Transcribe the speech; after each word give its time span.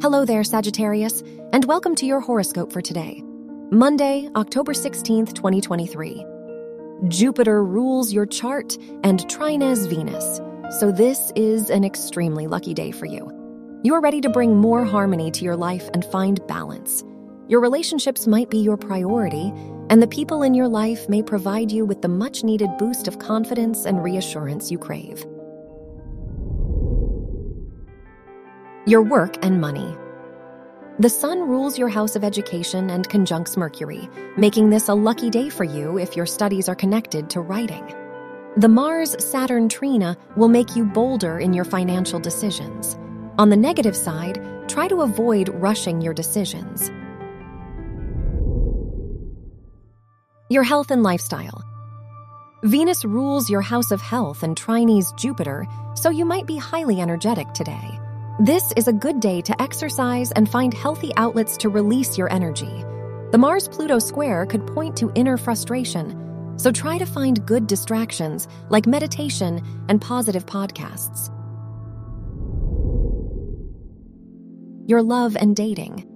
Hello 0.00 0.24
there, 0.24 0.44
Sagittarius, 0.44 1.24
and 1.52 1.64
welcome 1.64 1.96
to 1.96 2.06
your 2.06 2.20
horoscope 2.20 2.72
for 2.72 2.80
today, 2.80 3.20
Monday, 3.72 4.28
October 4.36 4.72
16th, 4.72 5.34
2023. 5.34 6.24
Jupiter 7.08 7.64
rules 7.64 8.12
your 8.12 8.24
chart 8.24 8.76
and 9.02 9.18
trines 9.26 9.88
Venus, 9.88 10.40
so 10.78 10.92
this 10.92 11.32
is 11.34 11.68
an 11.68 11.82
extremely 11.82 12.46
lucky 12.46 12.74
day 12.74 12.92
for 12.92 13.06
you. 13.06 13.28
You 13.82 13.92
are 13.94 14.00
ready 14.00 14.20
to 14.20 14.28
bring 14.28 14.56
more 14.56 14.84
harmony 14.84 15.32
to 15.32 15.44
your 15.44 15.56
life 15.56 15.90
and 15.92 16.04
find 16.04 16.46
balance. 16.46 17.02
Your 17.48 17.58
relationships 17.58 18.28
might 18.28 18.50
be 18.50 18.58
your 18.58 18.76
priority, 18.76 19.52
and 19.90 20.00
the 20.00 20.06
people 20.06 20.44
in 20.44 20.54
your 20.54 20.68
life 20.68 21.08
may 21.08 21.24
provide 21.24 21.72
you 21.72 21.84
with 21.84 22.02
the 22.02 22.08
much 22.08 22.44
needed 22.44 22.70
boost 22.78 23.08
of 23.08 23.18
confidence 23.18 23.84
and 23.84 24.04
reassurance 24.04 24.70
you 24.70 24.78
crave. 24.78 25.26
Your 28.88 29.02
work 29.02 29.36
and 29.44 29.60
money. 29.60 29.98
The 30.98 31.10
sun 31.10 31.40
rules 31.40 31.76
your 31.76 31.90
house 31.90 32.16
of 32.16 32.24
education 32.24 32.88
and 32.88 33.06
conjuncts 33.06 33.54
Mercury, 33.54 34.08
making 34.38 34.70
this 34.70 34.88
a 34.88 34.94
lucky 34.94 35.28
day 35.28 35.50
for 35.50 35.64
you 35.64 35.98
if 35.98 36.16
your 36.16 36.24
studies 36.24 36.70
are 36.70 36.74
connected 36.74 37.28
to 37.28 37.42
writing. 37.42 37.94
The 38.56 38.68
Mars 38.70 39.14
Saturn 39.22 39.68
trine 39.68 40.16
will 40.36 40.48
make 40.48 40.74
you 40.74 40.86
bolder 40.86 41.38
in 41.38 41.52
your 41.52 41.66
financial 41.66 42.18
decisions. 42.18 42.96
On 43.36 43.50
the 43.50 43.58
negative 43.58 43.94
side, 43.94 44.42
try 44.68 44.88
to 44.88 45.02
avoid 45.02 45.50
rushing 45.50 46.00
your 46.00 46.14
decisions. 46.14 46.90
Your 50.48 50.62
health 50.62 50.90
and 50.90 51.02
lifestyle. 51.02 51.62
Venus 52.64 53.04
rules 53.04 53.50
your 53.50 53.60
house 53.60 53.90
of 53.90 54.00
health 54.00 54.42
and 54.42 54.56
trines 54.56 55.14
Jupiter, 55.18 55.66
so 55.94 56.08
you 56.08 56.24
might 56.24 56.46
be 56.46 56.56
highly 56.56 57.02
energetic 57.02 57.52
today. 57.52 57.97
This 58.40 58.72
is 58.76 58.86
a 58.86 58.92
good 58.92 59.18
day 59.18 59.40
to 59.40 59.60
exercise 59.60 60.30
and 60.30 60.48
find 60.48 60.72
healthy 60.72 61.10
outlets 61.16 61.56
to 61.56 61.68
release 61.68 62.16
your 62.16 62.32
energy. 62.32 62.84
The 63.32 63.38
Mars 63.38 63.66
Pluto 63.66 63.98
square 63.98 64.46
could 64.46 64.64
point 64.64 64.96
to 64.98 65.10
inner 65.16 65.36
frustration, 65.36 66.54
so 66.56 66.70
try 66.70 66.98
to 66.98 67.04
find 67.04 67.44
good 67.46 67.66
distractions 67.66 68.46
like 68.68 68.86
meditation 68.86 69.60
and 69.88 70.00
positive 70.00 70.46
podcasts. 70.46 71.30
Your 74.88 75.02
love 75.02 75.36
and 75.36 75.56
dating. 75.56 76.06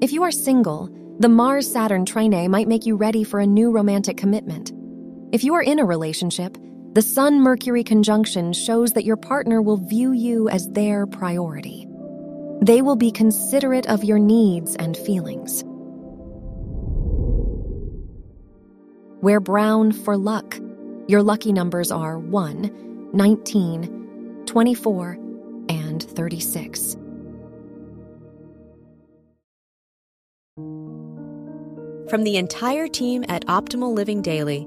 If 0.00 0.12
you 0.12 0.22
are 0.22 0.32
single, 0.32 0.88
the 1.18 1.28
Mars 1.28 1.70
Saturn 1.70 2.06
trine 2.06 2.50
might 2.50 2.66
make 2.66 2.86
you 2.86 2.96
ready 2.96 3.24
for 3.24 3.40
a 3.40 3.46
new 3.46 3.70
romantic 3.70 4.16
commitment. 4.16 4.72
If 5.32 5.44
you 5.44 5.52
are 5.52 5.62
in 5.62 5.80
a 5.80 5.84
relationship, 5.84 6.56
the 6.96 7.02
Sun 7.02 7.42
Mercury 7.42 7.84
conjunction 7.84 8.54
shows 8.54 8.94
that 8.94 9.04
your 9.04 9.18
partner 9.18 9.60
will 9.60 9.76
view 9.76 10.12
you 10.12 10.48
as 10.48 10.66
their 10.70 11.06
priority. 11.06 11.86
They 12.62 12.80
will 12.80 12.96
be 12.96 13.10
considerate 13.10 13.86
of 13.86 14.02
your 14.02 14.18
needs 14.18 14.74
and 14.76 14.96
feelings. 14.96 15.62
Wear 19.20 19.40
brown 19.40 19.92
for 19.92 20.16
luck. 20.16 20.58
Your 21.06 21.22
lucky 21.22 21.52
numbers 21.52 21.92
are 21.92 22.18
1, 22.18 23.10
19, 23.12 24.44
24, 24.46 25.18
and 25.68 26.02
36. 26.02 26.96
From 32.08 32.24
the 32.24 32.38
entire 32.38 32.88
team 32.88 33.22
at 33.28 33.44
Optimal 33.48 33.94
Living 33.94 34.22
Daily, 34.22 34.66